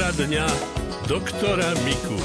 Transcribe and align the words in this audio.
Poradňa 0.00 0.48
doktora 1.12 1.76
Miku. 1.84 2.16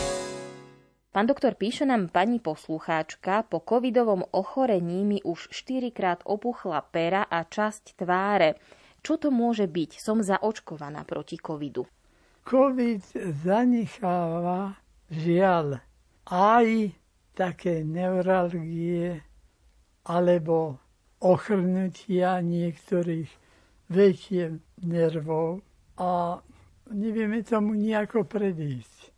Pán 1.12 1.28
doktor, 1.28 1.60
píše 1.60 1.84
nám 1.84 2.08
pani 2.08 2.40
poslucháčka, 2.40 3.44
po 3.52 3.60
covidovom 3.60 4.24
ochorení 4.32 5.04
mi 5.04 5.20
už 5.20 5.52
4 5.52 5.92
krát 5.92 6.24
opuchla 6.24 6.80
pera 6.88 7.28
a 7.28 7.44
časť 7.44 8.00
tváre. 8.00 8.56
Čo 9.04 9.20
to 9.20 9.28
môže 9.28 9.68
byť? 9.68 9.92
Som 10.00 10.24
zaočkovaná 10.24 11.04
proti 11.04 11.36
covidu. 11.36 11.84
COVID 12.48 13.12
zanecháva 13.44 14.80
žiaľ 15.12 15.84
aj 16.32 16.96
také 17.36 17.84
neuralgie 17.84 19.20
alebo 20.08 20.80
ochrnutia 21.20 22.40
niektorých 22.40 23.28
väčšie 23.92 24.64
nervov 24.80 25.60
a 26.00 26.40
nevieme 26.92 27.42
tomu 27.42 27.74
nejako 27.74 28.28
predísť. 28.28 29.14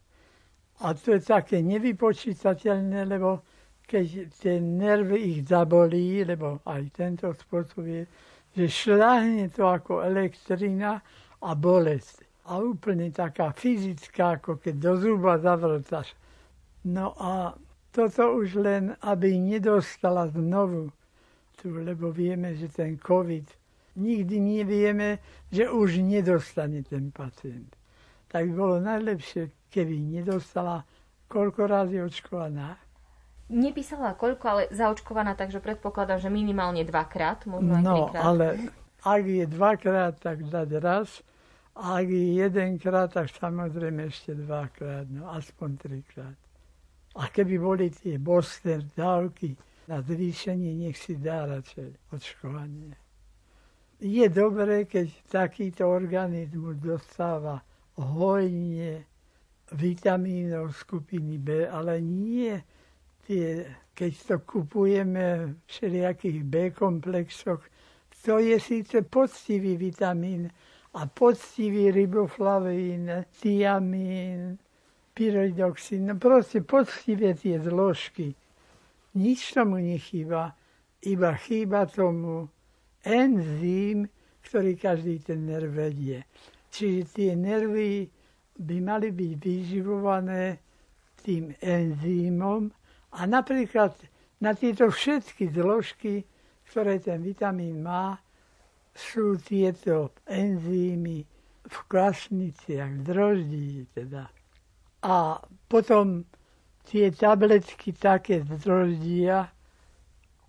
A 0.86 0.94
to 0.94 1.18
je 1.18 1.22
také 1.26 1.66
nevypočítateľné, 1.66 3.10
lebo 3.10 3.42
keď 3.88 4.30
tie 4.38 4.62
nervy 4.62 5.18
ich 5.18 5.40
zabolí, 5.48 6.22
lebo 6.22 6.62
aj 6.68 6.84
tento 6.94 7.32
spôsob 7.34 7.88
je, 7.88 8.04
že 8.54 8.66
šľahne 8.68 9.50
to 9.50 9.64
ako 9.66 10.06
elektrina 10.06 11.02
a 11.42 11.50
bolesť. 11.56 12.28
A 12.48 12.64
úplne 12.64 13.12
taká 13.12 13.52
fyzická, 13.52 14.40
ako 14.40 14.60
keď 14.60 14.76
do 14.76 14.94
zuba 15.02 15.36
zavrtaš. 15.40 16.16
No 16.88 17.12
a 17.20 17.58
toto 17.92 18.38
už 18.38 18.62
len, 18.62 18.96
aby 19.04 19.36
nedostala 19.36 20.30
znovu 20.32 20.94
tu, 21.58 21.74
lebo 21.74 22.14
vieme, 22.14 22.56
že 22.56 22.70
ten 22.70 22.96
COVID 22.96 23.67
nikdy 23.98 24.38
nevieme, 24.40 25.18
že 25.50 25.66
už 25.68 26.00
nedostane 26.00 26.86
ten 26.86 27.10
pacient. 27.10 27.74
Tak 28.30 28.46
by 28.48 28.54
bolo 28.54 28.78
najlepšie, 28.80 29.50
keby 29.74 29.98
nedostala 29.98 30.86
koľko 31.28 31.68
razy 31.68 31.98
očkovaná. 32.00 32.78
Nepísala 33.48 34.14
koľko, 34.14 34.46
ale 34.48 34.64
zaočkovaná, 34.76 35.34
takže 35.34 35.64
predpokladám, 35.64 36.20
že 36.20 36.30
minimálne 36.30 36.84
dvakrát, 36.84 37.48
možno 37.48 37.80
aj 37.80 37.84
No, 37.84 37.96
trikrát. 38.06 38.24
ale 38.24 38.46
ak 39.02 39.24
je 39.24 39.46
dvakrát, 39.48 40.14
tak 40.20 40.38
dať 40.46 40.70
raz. 40.78 41.24
A 41.78 42.02
ak 42.04 42.10
je 42.10 42.42
jedenkrát, 42.42 43.08
tak 43.08 43.30
samozrejme 43.32 44.10
ešte 44.10 44.36
dvakrát, 44.36 45.08
no 45.08 45.30
aspoň 45.32 45.70
trikrát. 45.78 46.38
A 47.16 47.30
keby 47.32 47.56
boli 47.58 47.88
tie 47.90 48.20
booster 48.20 48.84
dávky 48.98 49.56
na 49.88 50.02
zvýšenie, 50.04 50.74
nech 50.84 50.98
si 51.00 51.16
dá 51.16 51.48
radšej 51.48 52.12
očkovanie 52.12 53.07
je 53.98 54.30
dobré, 54.30 54.86
keď 54.86 55.08
takýto 55.26 55.90
organizmus 55.90 56.78
dostáva 56.78 57.62
hojne 57.98 59.10
vitamínov 59.74 60.72
skupiny 60.78 61.42
B, 61.42 61.66
ale 61.66 61.98
nie 62.02 62.54
tie, 63.26 63.66
keď 63.98 64.14
to 64.24 64.36
kupujeme 64.46 65.26
v 65.46 65.52
všelijakých 65.66 66.40
B 66.46 66.54
komplexoch, 66.72 67.66
to 68.22 68.38
je 68.40 68.60
síce 68.60 69.02
poctivý 69.02 69.78
vitamín 69.78 70.52
a 70.94 71.06
poctivý 71.06 71.92
riboflavín, 71.92 73.26
tiamín, 73.42 74.58
pyridoxín, 75.14 76.06
no 76.06 76.16
proste 76.22 76.62
poctivé 76.62 77.34
tie 77.34 77.58
zložky. 77.58 78.36
Nič 79.18 79.58
tomu 79.58 79.82
nechýba, 79.82 80.54
iba 81.02 81.34
chýba 81.34 81.90
tomu 81.90 82.50
enzym, 83.04 84.10
ktorý 84.48 84.80
každý 84.80 85.20
ten 85.20 85.46
nerv 85.46 85.76
vedie. 85.76 86.24
Čiže 86.72 87.02
tie 87.14 87.32
nervy 87.36 88.08
by 88.58 88.78
mali 88.82 89.12
byť 89.12 89.34
vyživované 89.38 90.58
tým 91.22 91.52
enzymom 91.60 92.72
a 93.14 93.20
napríklad 93.28 93.94
na 94.40 94.54
tieto 94.54 94.88
všetky 94.94 95.50
zložky, 95.52 96.24
ktoré 96.70 97.02
ten 97.02 97.24
vitamín 97.26 97.82
má, 97.82 98.22
sú 98.98 99.38
tieto 99.38 100.14
enzymy 100.26 101.26
v 101.68 101.78
klasniciach, 101.86 103.06
droždí 103.06 103.86
teda. 103.94 104.30
A 105.06 105.38
potom 105.70 106.26
tie 106.90 107.14
tabletky 107.14 107.94
také 107.94 108.42
z 108.42 108.50
droždia 108.58 109.52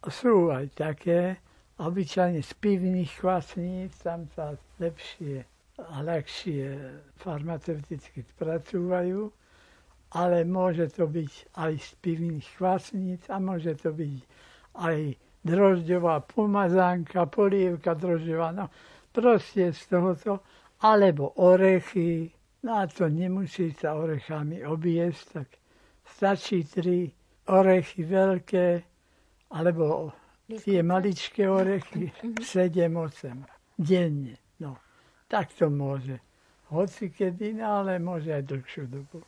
sú 0.07 0.49
aj 0.49 0.67
také, 0.73 1.43
obyčajne 1.79 2.43
z 2.43 2.53
pivných 2.59 3.13
kvasníc, 3.23 3.95
tam 4.03 4.27
sa 4.35 4.59
lepšie 4.83 5.47
a 5.79 6.03
ľahšie 6.03 6.75
farmaceuticky 7.23 8.27
spracúvajú, 8.35 9.31
ale 10.19 10.43
môže 10.43 10.91
to 10.91 11.07
byť 11.07 11.55
aj 11.55 11.73
z 11.79 11.91
pivných 12.03 12.47
kvasníc 12.59 13.23
a 13.31 13.39
môže 13.39 13.79
to 13.79 13.95
byť 13.95 14.19
aj 14.75 14.99
drožďová 15.47 16.27
pomazánka, 16.27 17.31
polievka 17.31 17.95
drožďová, 17.95 18.51
no 18.59 18.67
proste 19.15 19.71
z 19.71 19.83
tohoto, 19.87 20.43
alebo 20.83 21.39
orechy, 21.39 22.31
no 22.67 22.83
a 22.83 22.91
to 22.91 23.07
nemusí 23.07 23.71
sa 23.71 23.95
orechami 23.95 24.67
obiesť, 24.67 25.23
tak 25.31 25.49
stačí 26.07 26.67
tri 26.67 27.07
orechy 27.47 28.03
veľké, 28.03 28.69
alebo 29.55 30.11
tie 30.57 30.81
maličké 30.83 31.51
orechy, 31.51 32.09
7-8 32.41 33.45
denne. 33.77 34.41
No, 34.61 34.81
tak 35.29 35.53
to 35.53 35.69
môže. 35.69 36.17
Hoci 36.73 37.13
kedy, 37.13 37.61
no, 37.61 37.85
ale 37.85 38.01
môže 38.01 38.33
aj 38.33 38.49
dlhšiu 38.49 38.85
dobu. 38.89 39.21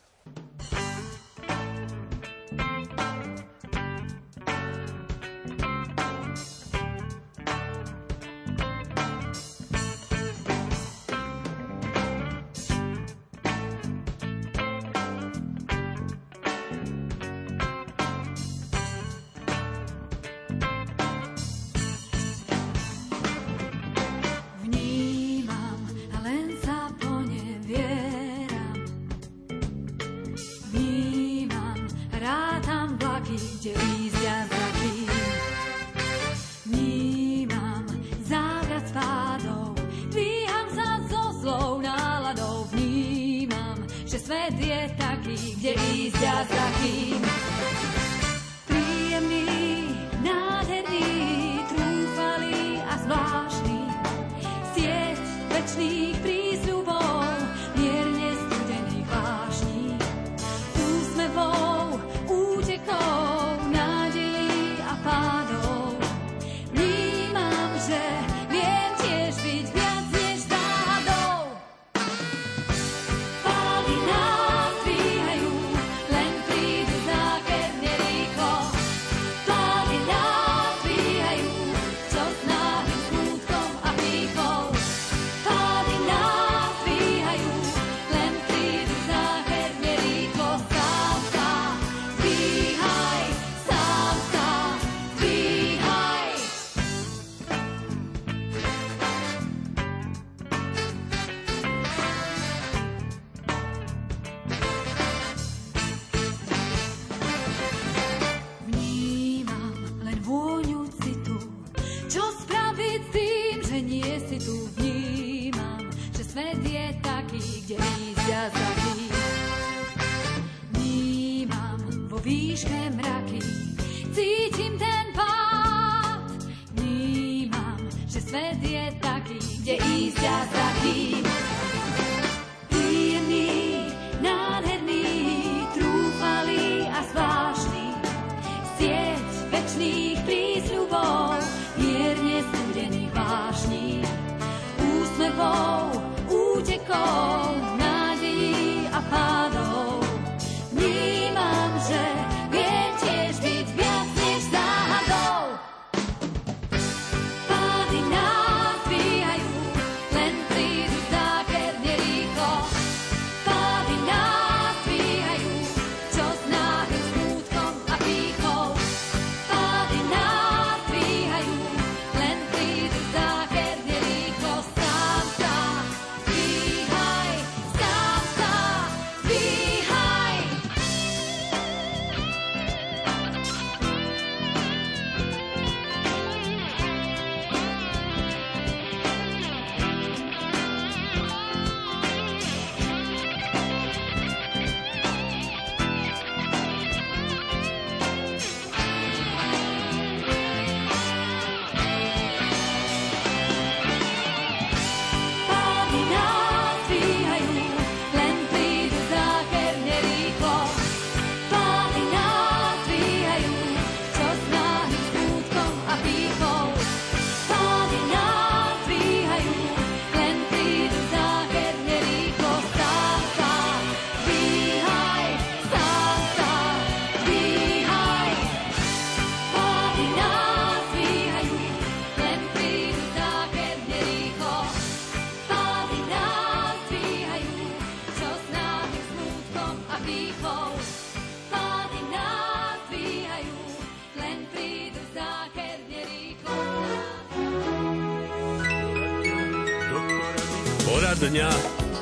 Poradňa 251.11 251.51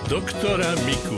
doktora 0.05 0.69
Miku. 0.85 1.17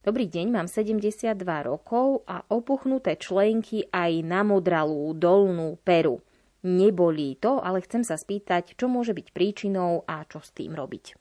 Dobrý 0.00 0.24
deň, 0.24 0.46
mám 0.48 0.64
72 0.64 1.36
rokov 1.68 2.24
a 2.24 2.48
opuchnuté 2.48 3.20
členky 3.20 3.84
aj 3.92 4.24
namodralú 4.24 5.12
dolnú 5.12 5.76
peru. 5.84 6.24
Nebolí 6.64 7.36
to, 7.36 7.60
ale 7.60 7.84
chcem 7.84 8.00
sa 8.00 8.16
spýtať, 8.16 8.72
čo 8.80 8.88
môže 8.88 9.12
byť 9.12 9.36
príčinou 9.36 10.08
a 10.08 10.24
čo 10.24 10.40
s 10.40 10.48
tým 10.56 10.72
robiť. 10.72 11.12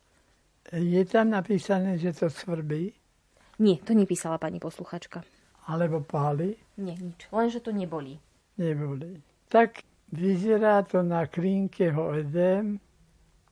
Je 0.71 1.03
tam 1.03 1.35
napísané, 1.35 1.99
že 1.99 2.15
to 2.15 2.31
svrbí, 2.31 2.95
Nie, 3.59 3.83
to 3.83 3.91
nepísala 3.91 4.39
pani 4.39 4.63
posluchačka. 4.63 5.19
alebo 5.67 5.99
páli, 5.99 6.55
Nie, 6.79 6.95
nič. 6.95 7.27
Len, 7.27 7.51
že 7.51 7.59
to 7.59 7.75
nebolí. 7.75 8.23
neboli. 8.55 9.19
Tak 9.51 9.83
vyzerá 10.15 10.87
to 10.87 11.03
na 11.03 11.27
klinkeho 11.27 12.15
edém 12.15 12.79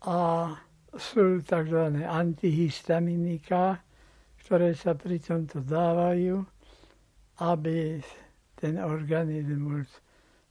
a 0.07 0.55
sú 0.97 1.41
tzv. 1.45 2.01
antihistaminika, 2.01 3.81
ktoré 4.41 4.73
sa 4.73 4.97
pri 4.97 5.21
tomto 5.21 5.61
dávajú, 5.61 6.41
aby 7.45 8.01
ten 8.57 8.81
organizmus, 8.81 9.87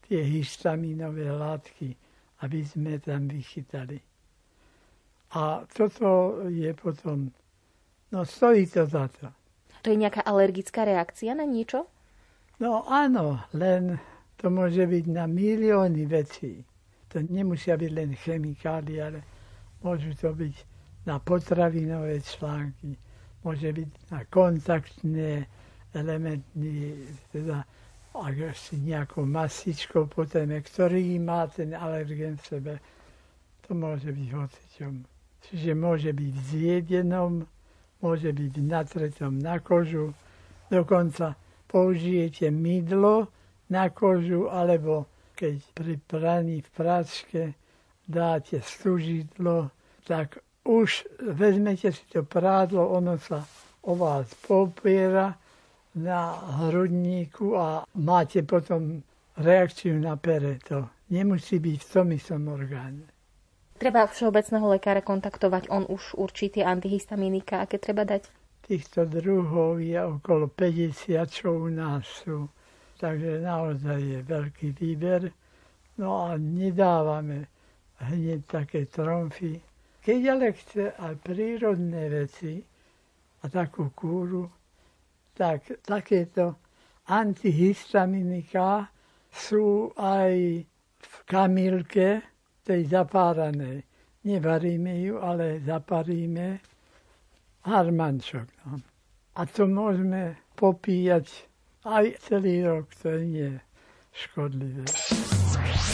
tie 0.07 0.23
histaminové 0.25 1.29
látky, 1.29 1.93
aby 2.41 2.61
sme 2.65 2.97
tam 3.03 3.29
vychytali. 3.29 3.99
A 5.37 5.67
toto 5.69 6.41
je 6.49 6.73
potom, 6.73 7.29
no 8.09 8.25
stojí 8.25 8.65
to 8.71 8.89
za 8.89 9.11
to. 9.13 9.29
To 9.85 9.93
je 9.93 10.01
nejaká 10.01 10.25
alergická 10.25 10.89
reakcia 10.89 11.37
na 11.37 11.45
niečo? 11.45 11.85
No 12.59 12.89
áno, 12.89 13.45
len 13.53 14.01
to 14.41 14.49
môže 14.49 14.89
byť 14.89 15.05
na 15.13 15.29
milióny 15.29 16.09
vecí. 16.09 16.65
To 17.13 17.21
nemusia 17.23 17.77
byť 17.77 17.91
len 17.93 18.11
chemikálie, 18.17 18.99
ale 18.99 19.21
môžu 19.83 20.15
to 20.19 20.35
byť 20.35 20.55
na 21.07 21.17
potravinové 21.23 22.21
články, 22.21 22.99
môže 23.47 23.73
byť 23.73 23.91
na 24.11 24.21
kontaktné 24.29 25.47
elementy, 25.95 26.99
teda 27.33 27.65
ak 28.19 28.35
si 28.59 28.83
nejakou 28.83 29.23
masičkou 29.23 30.11
potom, 30.11 30.51
ktorý 30.51 31.23
má 31.23 31.47
ten 31.47 31.71
alergén 31.71 32.35
v 32.35 32.45
sebe, 32.45 32.75
to 33.63 33.77
môže 33.79 34.11
byť 34.11 34.29
hocičom. 34.35 34.95
Čiže 35.49 35.73
môže 35.79 36.11
byť 36.11 36.35
zjedenom, 36.51 37.47
môže 38.03 38.35
byť 38.35 38.55
natretom 38.59 39.39
na 39.39 39.63
kožu, 39.63 40.11
dokonca 40.67 41.39
použijete 41.71 42.51
mydlo 42.51 43.31
na 43.71 43.87
kožu, 43.93 44.51
alebo 44.51 45.07
keď 45.39 45.63
pri 45.79 45.95
praní 46.11 46.59
v 46.67 46.71
práčke 46.75 47.41
dáte 48.09 48.61
stužidlo, 48.65 49.71
tak 50.09 50.41
už 50.65 51.05
vezmete 51.21 51.93
si 51.93 52.05
to 52.09 52.25
prádlo, 52.25 52.89
ono 52.89 53.21
sa 53.21 53.45
o 53.85 53.97
vás 53.97 54.33
popiera 54.35 55.37
na 55.95 56.33
hrudníku 56.61 57.57
a 57.57 57.85
máte 57.95 58.43
potom 58.43 59.05
reakciu 59.37 60.01
na 60.01 60.17
pere. 60.17 60.59
To 60.69 60.89
nemusí 61.13 61.61
byť 61.61 61.79
v 61.85 61.91
tom 61.93 62.09
istom 62.13 62.49
orgáne. 62.49 63.05
Treba 63.79 64.11
všeobecného 64.11 64.67
lekára 64.75 65.01
kontaktovať, 65.07 65.71
on 65.71 65.87
už 65.87 66.19
určí 66.19 66.51
tie 66.51 66.67
antihistaminika, 66.67 67.63
aké 67.63 67.79
treba 67.79 68.03
dať. 68.03 68.27
Týchto 68.67 69.07
druhov 69.07 69.79
je 69.79 69.97
okolo 69.97 70.51
50, 70.51 71.15
čo 71.31 71.55
u 71.55 71.71
nás 71.71 72.05
sú. 72.27 72.51
Takže 72.99 73.39
naozaj 73.39 73.99
je 74.03 74.21
veľký 74.27 74.69
výber. 74.75 75.31
No 76.03 76.27
a 76.27 76.35
nedávame 76.35 77.47
hneď 77.99 78.41
také 78.47 78.87
tromfy. 78.87 79.61
Keď 80.03 80.21
ale 80.31 80.53
chce 80.55 80.95
aj 80.95 81.15
prírodné 81.21 82.09
veci 82.09 82.63
a 83.43 83.45
takú 83.51 83.91
kúru, 83.93 84.49
tak 85.35 85.83
takéto 85.85 86.59
antihistaminika 87.09 88.89
sú 89.31 89.93
aj 89.97 90.65
v 90.99 91.15
kamilke, 91.29 92.23
tej 92.69 92.85
zapáranej. 92.85 93.81
Nevaríme 94.29 95.01
ju, 95.01 95.17
ale 95.17 95.65
zaparíme 95.65 96.61
harmančok. 97.65 98.47
No. 98.69 98.85
A 99.41 99.41
to 99.49 99.65
môžeme 99.65 100.37
popíjať 100.53 101.49
aj 101.89 102.13
celý 102.21 102.69
rok, 102.69 102.93
to 103.01 103.17
nie 103.25 103.57
škodlivé. 104.13 104.85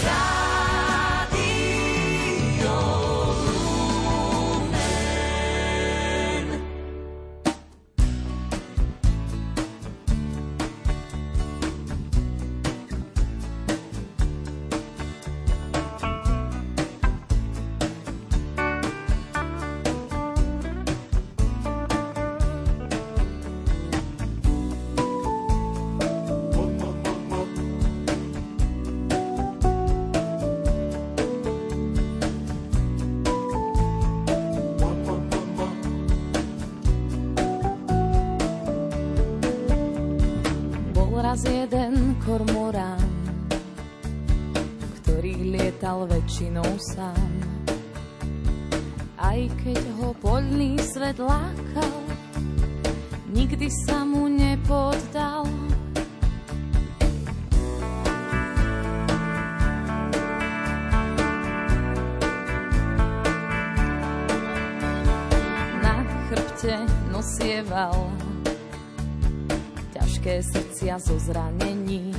jeden 0.05 0.84
väčšinou 46.25 46.81
sám. 46.97 47.33
Aj 49.21 49.37
keď 49.61 49.85
ho 50.01 50.17
poľný 50.25 50.81
svet 50.81 51.21
lákal, 51.21 52.01
nikdy 53.29 53.69
sa 53.85 54.09
mu 54.09 54.33
nepoddal. 54.33 55.45
Na 65.85 65.97
chrbte 66.33 66.89
nosieval 67.13 68.09
ťažké 69.93 70.41
srdcia 70.41 70.97
zo 71.05 71.21
zranení. 71.21 72.17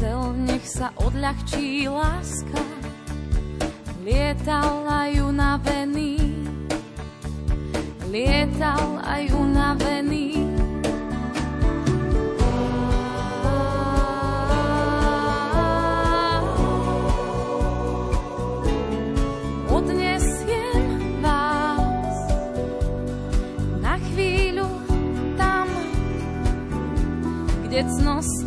Chcel, 0.00 0.32
nech 0.48 0.64
sa 0.64 0.96
odľahčí 0.96 1.84
láska, 1.84 2.64
lietal 4.00 4.88
aj 4.88 5.12
unavený. 5.28 6.16
Lietal 8.08 8.96
aj 9.04 9.28
unavený. 9.28 10.40
Kde 27.68 27.80
cnosti 27.84 28.39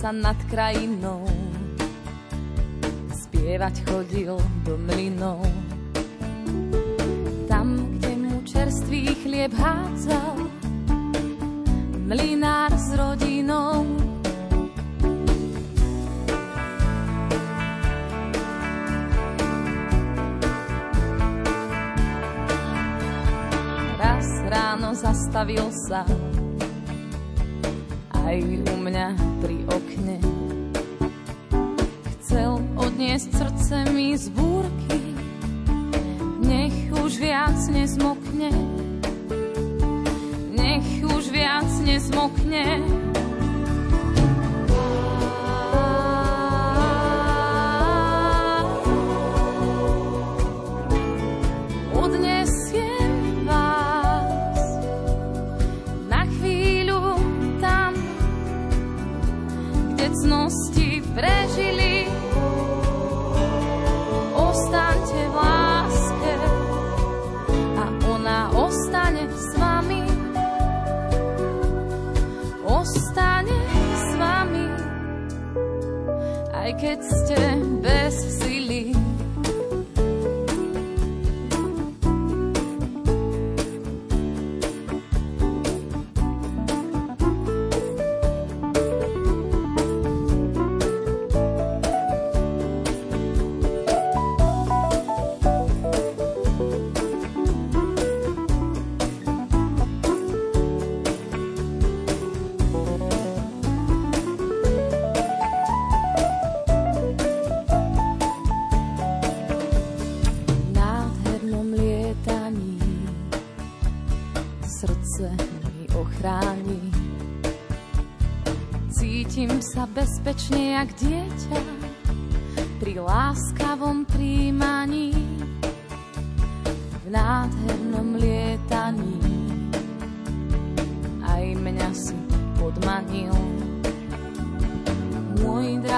sa 0.00 0.16
nad 0.16 0.40
krajinou, 0.48 1.28
spievať 3.12 3.84
chodil 3.84 4.32
do 4.64 4.80
mlynov. 4.80 5.44
Tam, 7.44 8.00
kde 8.00 8.16
mu 8.16 8.40
čerstvý 8.48 9.12
chlieb 9.20 9.52
hádzal, 9.52 10.48
mlynár 12.08 12.72
s 12.80 12.96
rodinou. 12.96 13.84
Raz 24.00 24.28
ráno 24.48 24.96
zastavil 24.96 25.68
sa 25.92 26.08
aj 28.16 28.36
u 28.64 28.74
mňa 28.80 29.29
okne. 30.00 30.16
Chcel 32.16 32.56
odniesť 32.80 33.28
srdce 33.36 33.76
mi 33.92 34.16
z 34.16 34.32
búrky, 34.32 35.00
nech 36.40 36.72
už 37.04 37.20
viac 37.20 37.58
nezmokne. 37.68 38.48
Nech 40.56 40.88
už 41.04 41.24
viac 41.28 41.68
nezmokne. 41.84 42.64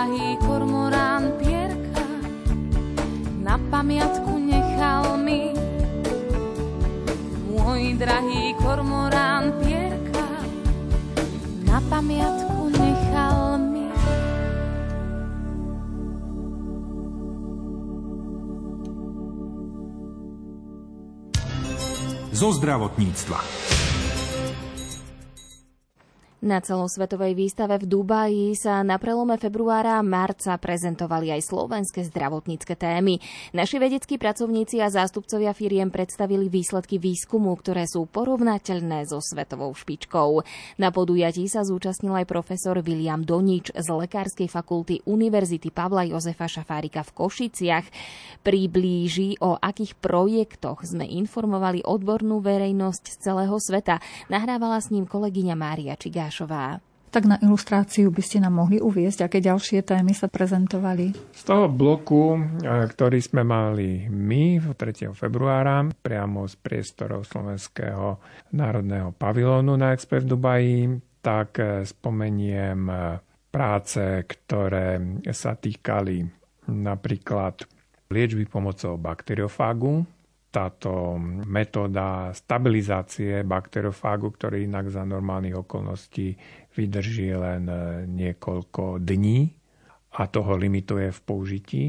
Drahý 0.02 0.34
kormorán 0.42 1.38
Pierka 1.38 2.02
na 3.38 3.54
pamiatku 3.54 4.34
nechal 4.34 5.14
mi 5.14 5.54
môj 7.46 7.94
drahý 8.02 8.50
kormorán 8.58 9.54
Pierka 9.62 10.26
na 11.62 11.78
pamiatku 11.86 12.74
nechal 12.74 13.62
mi. 13.62 13.86
zo 22.34 22.50
zdravotníctva. 22.50 23.71
Na 26.42 26.58
celosvetovej 26.58 27.38
výstave 27.38 27.78
v 27.78 27.86
Dubaji 27.86 28.58
sa 28.58 28.82
na 28.82 28.98
prelome 28.98 29.38
februára 29.38 29.94
a 29.94 30.02
marca 30.02 30.58
prezentovali 30.58 31.30
aj 31.30 31.38
slovenské 31.38 32.02
zdravotnícke 32.10 32.74
témy. 32.74 33.22
Naši 33.54 33.78
vedeckí 33.78 34.18
pracovníci 34.18 34.82
a 34.82 34.90
zástupcovia 34.90 35.54
firiem 35.54 35.94
predstavili 35.94 36.50
výsledky 36.50 36.98
výskumu, 36.98 37.54
ktoré 37.54 37.86
sú 37.86 38.10
porovnateľné 38.10 39.06
so 39.06 39.22
svetovou 39.22 39.70
špičkou. 39.70 40.42
Na 40.82 40.90
podujatí 40.90 41.46
sa 41.46 41.62
zúčastnil 41.62 42.10
aj 42.10 42.26
profesor 42.26 42.74
William 42.82 43.22
Donič 43.22 43.70
z 43.70 43.86
Lekárskej 43.86 44.50
fakulty 44.50 44.98
Univerzity 45.06 45.70
Pavla 45.70 46.10
Jozefa 46.10 46.50
Šafárika 46.50 47.06
v 47.06 47.22
Košiciach. 47.22 47.86
Priblíži, 48.42 49.38
o 49.38 49.62
akých 49.62 49.94
projektoch 49.94 50.82
sme 50.82 51.06
informovali 51.06 51.86
odbornú 51.86 52.42
verejnosť 52.42 53.04
z 53.14 53.30
celého 53.30 53.54
sveta. 53.62 54.02
Nahrávala 54.26 54.82
s 54.82 54.90
ním 54.90 55.06
kolegyňa 55.06 55.54
Mária 55.54 55.94
Čigáš. 55.94 56.31
Tomášová. 56.32 56.80
Tak 57.12 57.28
na 57.28 57.36
ilustráciu 57.44 58.08
by 58.08 58.24
ste 58.24 58.40
nám 58.40 58.56
mohli 58.56 58.80
uviezť, 58.80 59.28
aké 59.28 59.44
ďalšie 59.44 59.84
témy 59.84 60.16
sa 60.16 60.32
prezentovali? 60.32 61.12
Z 61.28 61.44
toho 61.44 61.68
bloku, 61.68 62.40
e, 62.40 62.88
ktorý 62.88 63.20
sme 63.20 63.44
mali 63.44 64.08
my 64.08 64.56
3. 64.72 65.12
februára, 65.12 65.84
priamo 66.00 66.48
z 66.48 66.56
priestorov 66.56 67.28
Slovenského 67.28 68.16
národného 68.56 69.12
pavilónu 69.12 69.76
na 69.76 69.92
Expe 69.92 70.24
v 70.24 70.32
Dubaji, 70.32 70.80
tak 71.20 71.60
e, 71.60 71.84
spomeniem 71.84 72.80
e, 72.88 72.96
práce, 73.52 74.24
ktoré 74.24 75.20
sa 75.36 75.52
týkali 75.52 76.24
napríklad 76.72 77.60
liečby 78.08 78.48
pomocou 78.48 78.96
bakteriofágu, 78.96 80.00
táto 80.52 81.16
metóda 81.48 82.28
stabilizácie 82.36 83.40
bakteriofágu, 83.40 84.28
ktorý 84.36 84.68
inak 84.68 84.92
za 84.92 85.02
normálnych 85.08 85.64
okolností 85.64 86.36
vydrží 86.76 87.32
len 87.32 87.64
e, 87.64 87.76
niekoľko 88.04 89.00
dní 89.00 89.48
a 90.12 90.28
toho 90.28 90.52
limituje 90.60 91.08
v 91.08 91.20
použití. 91.24 91.82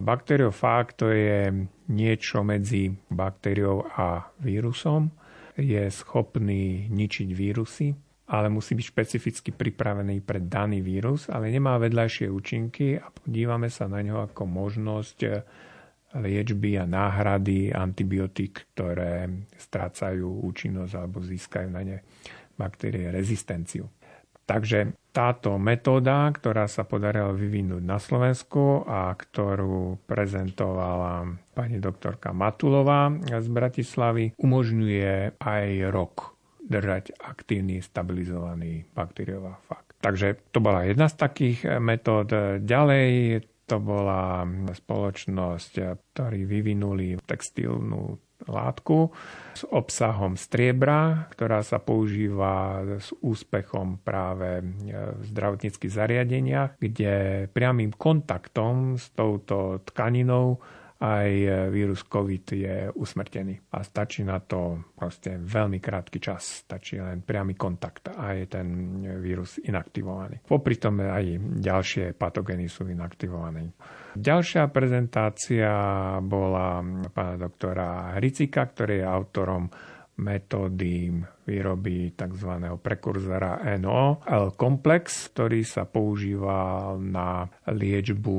Bakteriofág 0.00 0.96
to 0.96 1.08
je 1.12 1.48
niečo 1.92 2.44
medzi 2.44 2.92
baktériou 3.08 3.88
a 3.88 4.28
vírusom. 4.40 5.12
Je 5.56 5.88
schopný 5.92 6.88
ničiť 6.88 7.28
vírusy, 7.36 7.92
ale 8.32 8.48
musí 8.48 8.76
byť 8.76 8.86
špecificky 8.86 9.50
pripravený 9.52 10.24
pre 10.24 10.40
daný 10.40 10.80
vírus, 10.80 11.28
ale 11.28 11.52
nemá 11.52 11.76
vedľajšie 11.76 12.32
účinky 12.32 12.96
a 12.96 13.12
podívame 13.12 13.68
sa 13.68 13.88
na 13.88 14.00
ňo 14.00 14.28
ako 14.32 14.42
možnosť 14.48 15.18
liečby 16.16 16.80
a 16.80 16.84
náhrady 16.88 17.70
antibiotík, 17.70 18.74
ktoré 18.74 19.30
strácajú 19.54 20.42
účinnosť 20.42 20.92
alebo 20.98 21.22
získajú 21.22 21.68
na 21.70 21.82
ne 21.86 21.98
baktérie 22.58 23.08
rezistenciu. 23.14 23.86
Takže 24.50 24.98
táto 25.14 25.54
metóda, 25.62 26.26
ktorá 26.34 26.66
sa 26.66 26.82
podarila 26.82 27.30
vyvinúť 27.30 27.82
na 27.86 28.02
Slovensku 28.02 28.82
a 28.82 29.14
ktorú 29.14 30.02
prezentovala 30.10 31.38
pani 31.54 31.78
doktorka 31.78 32.34
Matulová 32.34 33.14
z 33.30 33.46
Bratislavy, 33.46 34.34
umožňuje 34.34 35.38
aj 35.38 35.66
rok 35.94 36.34
držať 36.66 37.14
aktívny 37.22 37.78
stabilizovaný 37.78 38.90
bakteriová 38.90 39.58
Takže 40.00 40.40
to 40.48 40.64
bola 40.64 40.88
jedna 40.88 41.12
z 41.12 41.16
takých 41.20 41.58
metód. 41.76 42.32
Ďalej 42.64 43.44
to 43.70 43.78
bola 43.78 44.42
spoločnosť, 44.74 45.72
ktorí 46.10 46.42
vyvinuli 46.42 47.22
textilnú 47.22 48.18
látku 48.48 49.12
s 49.52 49.62
obsahom 49.68 50.34
striebra, 50.34 51.28
ktorá 51.36 51.60
sa 51.60 51.78
používa 51.78 52.82
s 52.98 53.12
úspechom 53.20 54.00
práve 54.00 54.64
v 54.90 55.22
zdravotníckých 55.28 55.92
zariadeniach, 55.92 56.80
kde 56.80 57.46
priamým 57.52 57.92
kontaktom 57.94 58.96
s 58.96 59.12
touto 59.12 59.84
tkaninou 59.84 60.58
aj 61.00 61.30
vírus 61.72 62.04
COVID 62.04 62.44
je 62.52 62.76
usmrtený. 62.92 63.72
A 63.72 63.80
stačí 63.80 64.20
na 64.20 64.36
to 64.44 64.92
proste 64.92 65.40
veľmi 65.40 65.80
krátky 65.80 66.20
čas. 66.20 66.68
Stačí 66.68 67.00
len 67.00 67.24
priamy 67.24 67.56
kontakt 67.56 68.12
a 68.12 68.36
je 68.36 68.44
ten 68.44 68.68
vírus 69.16 69.56
inaktivovaný. 69.64 70.44
Popri 70.44 70.76
tom 70.76 71.00
aj 71.00 71.40
ďalšie 71.56 72.12
patogény 72.20 72.68
sú 72.68 72.84
inaktivované. 72.84 73.72
Ďalšia 74.12 74.68
prezentácia 74.68 75.72
bola 76.20 76.84
pána 77.08 77.36
doktora 77.40 78.18
Hricika, 78.20 78.68
ktorý 78.68 79.00
je 79.00 79.06
autorom 79.06 79.64
metódy 80.20 81.16
výroby 81.48 82.12
tzv. 82.12 82.52
prekurzora 82.76 83.64
NO, 83.80 84.20
L-komplex, 84.28 85.32
ktorý 85.32 85.64
sa 85.64 85.88
používa 85.88 86.92
na 87.00 87.48
liečbu 87.72 88.38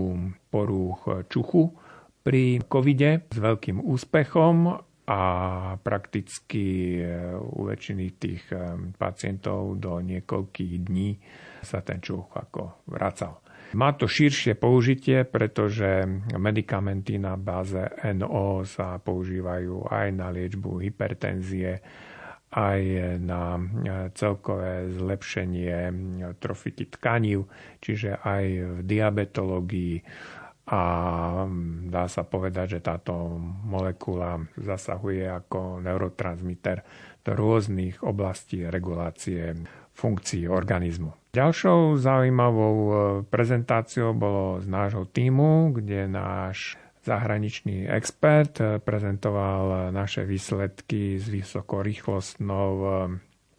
porúch 0.54 1.26
čuchu 1.26 1.74
pri 2.21 2.62
covide 2.69 3.25
s 3.29 3.38
veľkým 3.38 3.81
úspechom 3.81 4.77
a 5.12 5.21
prakticky 5.81 6.97
e, 7.01 7.36
u 7.36 7.67
väčšiny 7.67 8.05
tých 8.15 8.43
e, 8.53 8.57
pacientov 8.95 9.81
do 9.81 9.99
niekoľkých 9.99 10.73
dní 10.88 11.17
sa 11.65 11.81
ten 11.81 11.99
čuch 11.99 12.31
ako 12.31 12.86
vracal. 12.88 13.41
Má 13.71 13.95
to 13.95 14.07
širšie 14.07 14.60
použitie, 14.60 15.23
pretože 15.23 16.03
medikamenty 16.36 17.15
na 17.15 17.39
báze 17.39 17.79
NO 18.12 18.67
sa 18.67 18.99
používajú 18.99 19.88
aj 19.88 20.07
na 20.12 20.27
liečbu 20.27 20.84
hypertenzie, 20.84 21.79
aj 22.51 22.81
na 23.19 23.57
e, 23.57 23.62
celkové 24.15 24.95
zlepšenie 24.95 25.75
trofity 26.38 26.88
tkanív, 26.93 27.49
čiže 27.81 28.21
aj 28.21 28.45
v 28.47 28.79
diabetológii, 28.86 29.95
a 30.69 30.82
dá 31.89 32.06
sa 32.06 32.21
povedať, 32.21 32.78
že 32.78 32.86
táto 32.86 33.13
molekula 33.65 34.45
zasahuje 34.62 35.26
ako 35.26 35.82
neurotransmiter 35.82 36.86
do 37.26 37.32
rôznych 37.34 38.06
oblastí 38.06 38.65
regulácie 38.69 39.58
funkcií 39.91 40.45
organizmu. 40.47 41.13
Ďalšou 41.32 41.95
zaujímavou 41.95 42.78
e, 42.78 42.93
prezentáciou 43.28 44.12
bolo 44.12 44.60
z 44.60 44.67
nášho 44.67 45.08
týmu, 45.08 45.71
kde 45.71 46.08
náš 46.08 46.76
zahraničný 47.08 47.88
expert 47.88 48.60
e, 48.60 48.80
prezentoval 48.84 49.95
naše 49.95 50.28
výsledky 50.28 51.15
s 51.15 51.32
vysokorýchlostnou 51.32 52.71
e, 52.84 52.89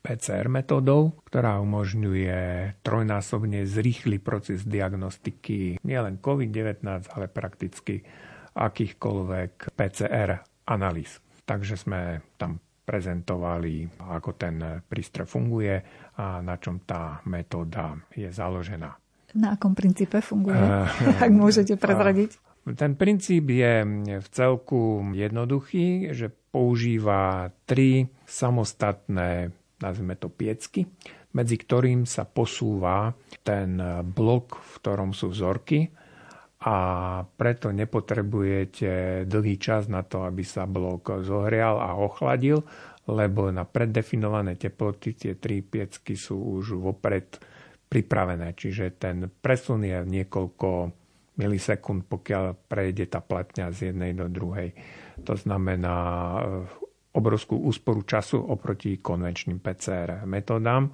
PCR 0.03 0.51
metódou, 0.51 1.15
ktorá 1.31 1.63
umožňuje 1.63 2.75
trojnásobne 2.83 3.63
zrýchly 3.63 4.19
proces 4.19 4.67
diagnostiky 4.67 5.79
nielen 5.87 6.19
COVID-19, 6.19 6.83
ale 7.15 7.31
prakticky 7.31 8.03
akýchkoľvek 8.59 9.79
PCR 9.79 10.43
analýz. 10.67 11.23
Takže 11.47 11.79
sme 11.79 12.19
tam 12.35 12.59
prezentovali, 12.83 14.03
ako 14.11 14.31
ten 14.35 14.83
prístroj 14.83 15.27
funguje 15.31 15.75
a 16.19 16.43
na 16.43 16.59
čom 16.59 16.83
tá 16.83 17.23
metóda 17.31 17.95
je 18.11 18.27
založená. 18.27 18.91
Na 19.33 19.57
akom 19.57 19.73
princípe 19.73 20.21
funguje, 20.21 20.59
uh, 20.59 20.85
ak 21.25 21.31
môžete 21.33 21.79
prezradiť? 21.79 22.37
Ten 22.77 22.95
princíp 22.95 23.51
je 23.51 23.75
v 24.23 24.29
celku 24.31 25.03
jednoduchý, 25.15 26.15
že 26.15 26.31
používa 26.31 27.51
tri 27.67 28.07
samostatné 28.23 29.51
nazvime 29.83 30.15
to 30.15 30.31
piecky, 30.31 30.87
medzi 31.35 31.59
ktorým 31.59 32.07
sa 32.07 32.23
posúva 32.25 33.11
ten 33.43 33.77
blok, 34.07 34.63
v 34.63 34.73
ktorom 34.79 35.11
sú 35.11 35.35
vzorky 35.35 35.91
a 36.63 36.77
preto 37.27 37.75
nepotrebujete 37.75 39.25
dlhý 39.27 39.57
čas 39.59 39.91
na 39.91 40.07
to, 40.07 40.23
aby 40.23 40.47
sa 40.47 40.63
blok 40.71 41.27
zohrial 41.27 41.83
a 41.83 41.99
ochladil, 41.99 42.63
lebo 43.11 43.51
na 43.51 43.67
preddefinované 43.67 44.55
teploty 44.55 45.19
tie 45.19 45.35
tri 45.35 45.59
piecky 45.59 46.15
sú 46.15 46.39
už 46.63 46.79
vopred 46.79 47.35
pripravené. 47.91 48.55
Čiže 48.55 48.95
ten 48.95 49.27
presun 49.27 49.83
je 49.83 49.99
niekoľko 50.07 50.69
milisekúnd, 51.33 52.07
pokiaľ 52.07 52.71
prejde 52.71 53.11
tá 53.11 53.19
platňa 53.19 53.75
z 53.75 53.91
jednej 53.91 54.15
do 54.15 54.31
druhej. 54.31 54.71
To 55.27 55.35
znamená, 55.35 55.97
obrovskú 57.13 57.61
úsporu 57.69 58.03
času 58.03 58.41
oproti 58.41 58.99
konvenčným 58.99 59.61
PCR 59.61 60.25
metódám. 60.25 60.93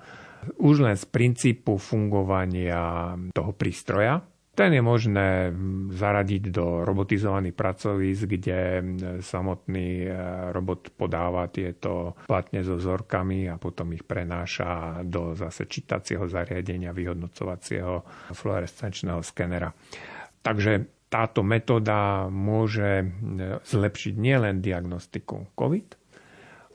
Už 0.63 0.83
len 0.83 0.95
z 0.95 1.07
princípu 1.07 1.79
fungovania 1.79 3.15
toho 3.35 3.53
prístroja. 3.55 4.23
Ten 4.59 4.75
je 4.75 4.83
možné 4.83 5.55
zaradiť 5.95 6.51
do 6.51 6.83
robotizovaných 6.83 7.55
pracovísk, 7.55 8.27
kde 8.27 8.83
samotný 9.23 10.03
e, 10.03 10.11
robot 10.51 10.99
podáva 10.99 11.47
tieto 11.47 12.19
platne 12.27 12.67
so 12.67 12.75
vzorkami 12.75 13.47
a 13.47 13.55
potom 13.55 13.95
ich 13.95 14.03
prenáša 14.03 15.07
do 15.07 15.39
zase 15.39 15.71
čítacieho 15.71 16.27
zariadenia 16.27 16.91
vyhodnocovacieho 16.91 18.03
fluorescenčného 18.35 19.23
skenera. 19.23 19.71
Takže 20.43 21.07
táto 21.07 21.41
metóda 21.47 22.27
môže 22.27 23.07
zlepšiť 23.63 24.15
nielen 24.19 24.59
diagnostiku 24.59 25.57
COVID, 25.57 25.98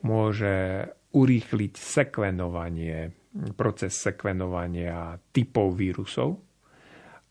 môže 0.03 0.87
urýchliť 1.13 1.73
sekvenovanie, 1.75 3.11
proces 3.57 3.97
sekvenovania 3.97 5.17
typov 5.33 5.73
vírusov, 5.73 6.37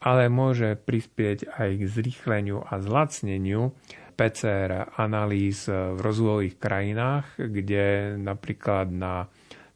ale 0.02 0.26
môže 0.26 0.74
prispieť 0.74 1.46
aj 1.62 1.70
k 1.78 1.82
zrýchleniu 1.86 2.58
a 2.66 2.82
zlacneniu 2.82 3.70
PCR 4.18 4.98
analýz 4.98 5.70
v 5.70 5.98
rozvojových 5.98 6.56
krajinách, 6.58 7.26
kde 7.38 8.18
napríklad 8.18 8.90
na 8.90 9.24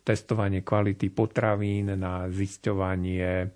testovanie 0.06 0.62
kvality 0.62 1.10
potravín, 1.10 1.98
na 1.98 2.30
zisťovanie 2.30 3.30
e, 3.42 3.46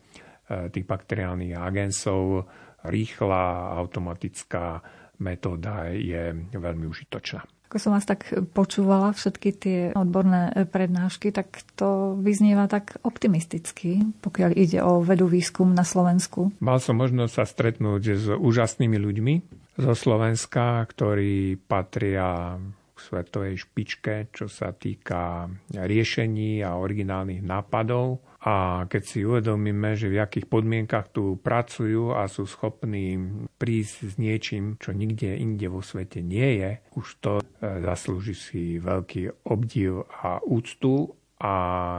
tých 0.70 0.86
bakteriálnych 0.86 1.54
agensov 1.54 2.42
rýchla 2.90 3.76
automatická 3.78 4.82
metóda 5.22 5.94
je 5.94 6.34
veľmi 6.50 6.90
užitočná. 6.90 7.59
Ako 7.70 7.78
som 7.78 7.94
vás 7.94 8.02
tak 8.02 8.26
počúvala, 8.50 9.14
všetky 9.14 9.48
tie 9.54 9.78
odborné 9.94 10.66
prednášky, 10.74 11.30
tak 11.30 11.62
to 11.78 12.18
vyznieva 12.18 12.66
tak 12.66 12.98
optimisticky, 13.06 14.02
pokiaľ 14.26 14.50
ide 14.58 14.82
o 14.82 15.06
vedu 15.06 15.30
výskum 15.30 15.70
na 15.70 15.86
Slovensku. 15.86 16.50
Mal 16.58 16.82
som 16.82 16.98
možnosť 16.98 17.30
sa 17.30 17.46
stretnúť 17.46 18.02
s 18.18 18.26
úžasnými 18.26 18.98
ľuďmi 18.98 19.34
zo 19.78 19.94
Slovenska, 19.94 20.82
ktorí 20.82 21.62
patria 21.62 22.58
k 22.90 22.98
svetovej 22.98 23.62
špičke, 23.62 24.34
čo 24.34 24.50
sa 24.50 24.74
týka 24.74 25.46
riešení 25.70 26.66
a 26.66 26.74
originálnych 26.74 27.38
nápadov 27.38 28.18
a 28.40 28.88
keď 28.88 29.02
si 29.04 29.20
uvedomíme, 29.20 30.00
že 30.00 30.08
v 30.08 30.16
akých 30.16 30.48
podmienkach 30.48 31.12
tu 31.12 31.36
pracujú 31.36 32.16
a 32.16 32.24
sú 32.24 32.48
schopní 32.48 33.20
prísť 33.60 33.94
s 34.08 34.14
niečím, 34.16 34.80
čo 34.80 34.96
nikde 34.96 35.36
inde 35.36 35.68
vo 35.68 35.84
svete 35.84 36.24
nie 36.24 36.56
je, 36.56 36.70
už 36.96 37.06
to 37.20 37.32
e, 37.40 37.44
zaslúži 37.84 38.32
si 38.32 38.62
veľký 38.80 39.44
obdiv 39.44 40.08
a 40.24 40.40
úctu 40.40 41.12
a 41.40 41.54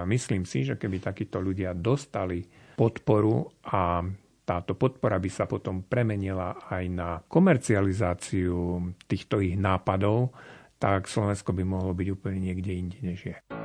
myslím 0.10 0.50
si, 0.50 0.66
že 0.66 0.82
keby 0.82 0.98
takíto 0.98 1.38
ľudia 1.38 1.78
dostali 1.78 2.42
podporu 2.74 3.46
a 3.70 4.02
táto 4.42 4.74
podpora 4.74 5.22
by 5.22 5.30
sa 5.30 5.46
potom 5.46 5.86
premenila 5.86 6.58
aj 6.74 6.84
na 6.90 7.10
komercializáciu 7.22 8.82
týchto 9.06 9.38
ich 9.46 9.54
nápadov, 9.54 10.34
tak 10.82 11.06
Slovensko 11.06 11.54
by 11.54 11.62
mohlo 11.62 11.94
byť 11.94 12.08
úplne 12.10 12.50
niekde 12.50 12.72
inde, 12.74 12.98
než 13.06 13.20
je. 13.30 13.61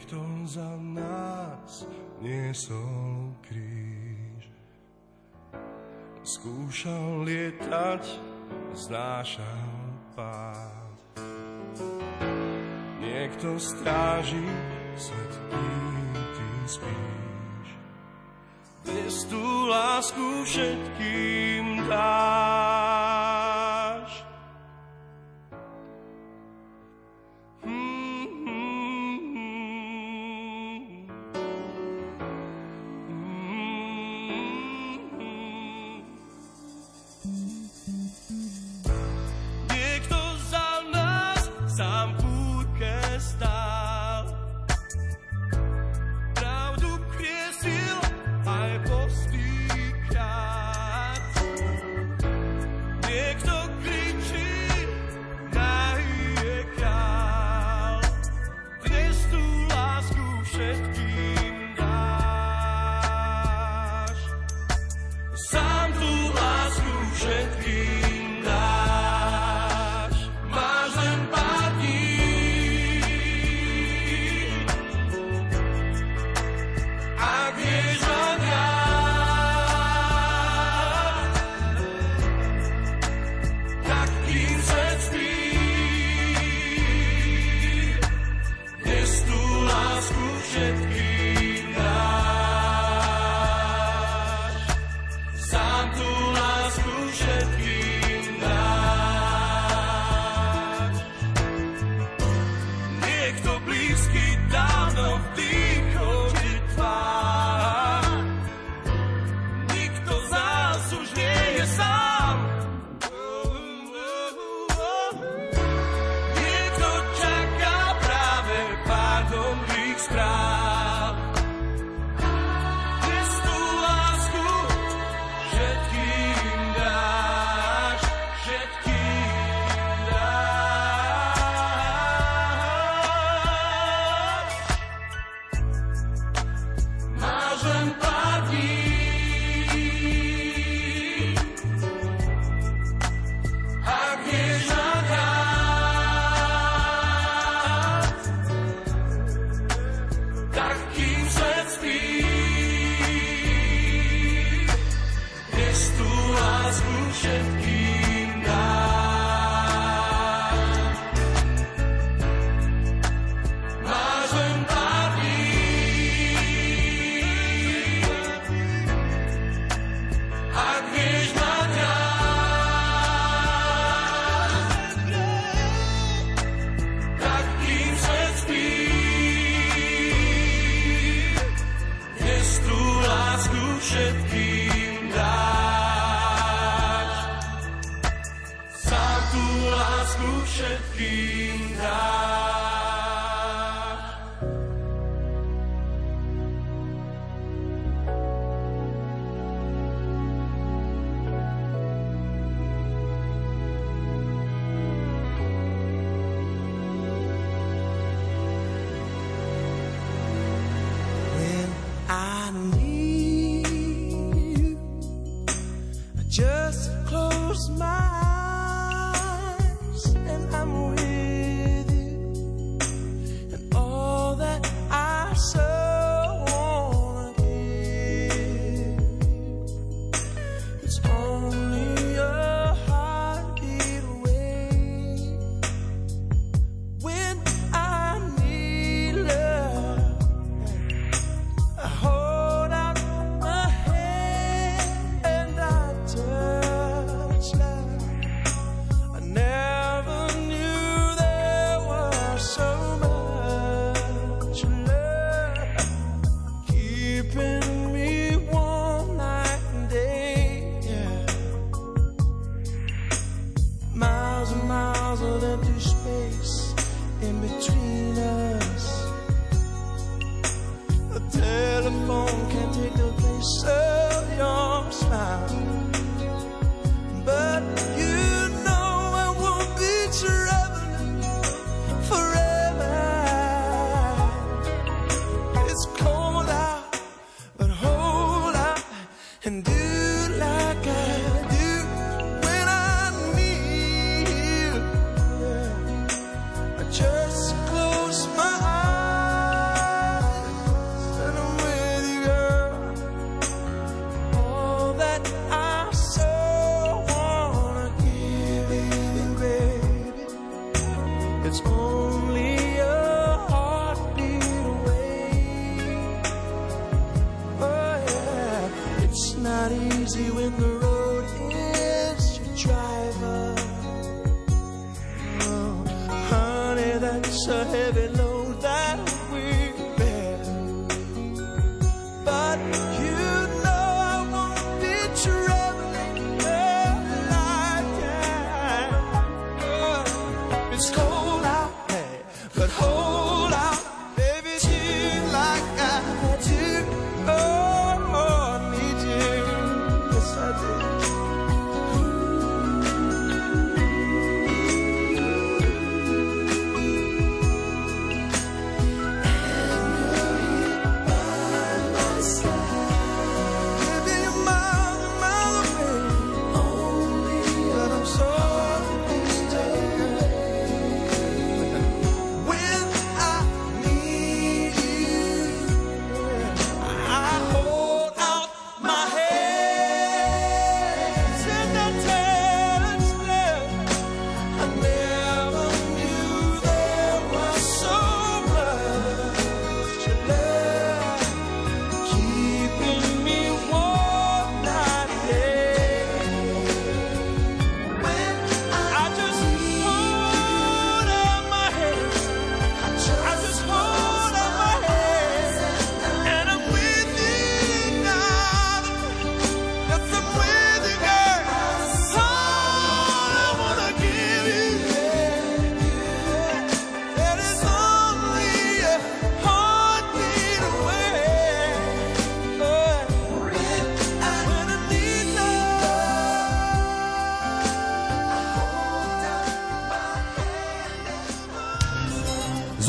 Niekto 0.00 0.16
za 0.48 0.80
nás 0.80 1.84
niesol 2.24 3.36
kríž. 3.44 4.48
Skúšal 6.24 7.28
lietať, 7.28 8.08
znášal 8.72 9.68
pád. 10.16 11.20
Niekto 13.04 13.60
stráži 13.60 14.48
svet, 14.96 15.32
kým 15.52 16.08
ty 16.16 16.48
spíš. 16.64 17.68
Dnes 18.88 19.14
tú 19.28 19.44
lásku 19.68 20.48
všetkým 20.48 21.84
dáš. 21.92 22.89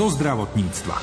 Zo 0.01 0.17
zdravotníctva. 0.17 0.97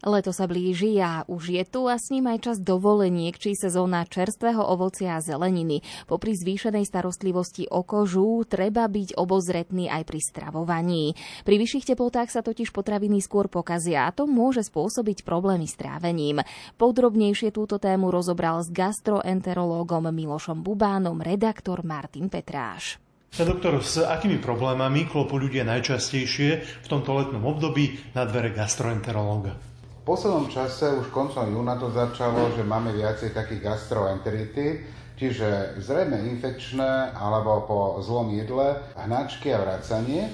Leto 0.00 0.32
sa 0.32 0.48
blíži 0.48 0.96
a 0.96 1.28
už 1.28 1.60
je 1.60 1.64
tu 1.68 1.84
a 1.84 2.00
s 2.00 2.08
ním 2.08 2.24
aj 2.24 2.48
čas 2.48 2.56
dovoleniek 2.56 3.36
či 3.36 3.52
sezóna 3.52 4.08
čerstvého 4.08 4.64
ovocia 4.64 5.20
a 5.20 5.20
zeleniny. 5.20 5.84
Popri 6.08 6.32
zvýšenej 6.32 6.88
starostlivosti 6.88 7.68
o 7.68 7.84
kožu 7.84 8.48
treba 8.48 8.88
byť 8.88 9.12
obozretný 9.12 9.92
aj 9.92 10.08
pri 10.08 10.20
stravovaní. 10.24 11.12
Pri 11.44 11.60
vyšších 11.60 11.92
teplotách 11.92 12.32
sa 12.32 12.40
totiž 12.40 12.72
potraviny 12.72 13.20
skôr 13.20 13.52
pokazia 13.52 14.08
a 14.08 14.14
to 14.16 14.24
môže 14.24 14.64
spôsobiť 14.72 15.28
problémy 15.28 15.68
s 15.68 15.76
trávením. 15.76 16.40
Podrobnejšie 16.80 17.52
túto 17.52 17.76
tému 17.76 18.08
rozobral 18.08 18.64
s 18.64 18.72
gastroenterológom 18.72 20.08
Milošom 20.08 20.64
Bubánom 20.64 21.20
redaktor 21.20 21.84
Martin 21.84 22.32
Petráš. 22.32 23.11
Pán 23.32 23.48
doktor, 23.48 23.80
s 23.80 23.96
akými 23.96 24.44
problémami 24.44 25.08
klopú 25.08 25.40
ľudia 25.40 25.64
najčastejšie 25.64 26.84
v 26.84 26.86
tomto 26.86 27.16
letnom 27.16 27.40
období 27.48 28.12
na 28.12 28.28
dvere 28.28 28.52
gastroenterológa? 28.52 29.56
V 29.56 30.04
poslednom 30.04 30.52
čase, 30.52 30.92
už 30.92 31.08
koncom 31.08 31.48
júna 31.48 31.80
to 31.80 31.88
začalo, 31.88 32.52
že 32.52 32.60
máme 32.60 32.92
viacej 32.92 33.32
takých 33.32 33.72
gastroenterity, 33.72 34.84
čiže 35.16 35.80
zrejme 35.80 36.20
infekčné 36.28 37.16
alebo 37.16 37.64
po 37.64 37.78
zlom 38.04 38.36
jedle, 38.36 38.84
hnačky 39.00 39.48
a 39.56 39.64
vracanie. 39.64 40.28